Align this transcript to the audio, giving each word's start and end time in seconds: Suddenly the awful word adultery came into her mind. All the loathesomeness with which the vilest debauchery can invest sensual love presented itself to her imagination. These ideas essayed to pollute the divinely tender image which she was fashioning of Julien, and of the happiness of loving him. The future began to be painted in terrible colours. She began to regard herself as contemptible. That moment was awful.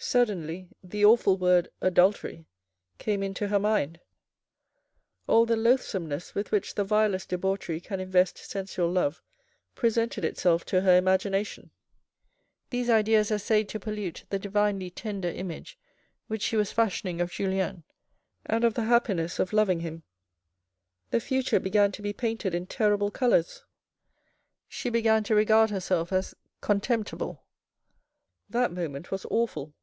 Suddenly 0.00 0.68
the 0.80 1.04
awful 1.04 1.36
word 1.36 1.70
adultery 1.80 2.46
came 2.98 3.20
into 3.20 3.48
her 3.48 3.58
mind. 3.58 3.98
All 5.26 5.44
the 5.44 5.56
loathesomeness 5.56 6.36
with 6.36 6.52
which 6.52 6.76
the 6.76 6.84
vilest 6.84 7.30
debauchery 7.30 7.80
can 7.80 7.98
invest 7.98 8.38
sensual 8.38 8.92
love 8.92 9.20
presented 9.74 10.24
itself 10.24 10.64
to 10.66 10.82
her 10.82 10.96
imagination. 10.96 11.72
These 12.70 12.88
ideas 12.88 13.32
essayed 13.32 13.68
to 13.70 13.80
pollute 13.80 14.22
the 14.30 14.38
divinely 14.38 14.88
tender 14.88 15.30
image 15.30 15.76
which 16.28 16.42
she 16.42 16.56
was 16.56 16.70
fashioning 16.70 17.20
of 17.20 17.32
Julien, 17.32 17.82
and 18.46 18.62
of 18.62 18.74
the 18.74 18.84
happiness 18.84 19.40
of 19.40 19.52
loving 19.52 19.80
him. 19.80 20.04
The 21.10 21.18
future 21.18 21.58
began 21.58 21.90
to 21.90 22.02
be 22.02 22.12
painted 22.12 22.54
in 22.54 22.68
terrible 22.68 23.10
colours. 23.10 23.64
She 24.68 24.90
began 24.90 25.24
to 25.24 25.34
regard 25.34 25.70
herself 25.70 26.12
as 26.12 26.36
contemptible. 26.60 27.42
That 28.48 28.70
moment 28.70 29.10
was 29.10 29.24
awful. 29.28 29.74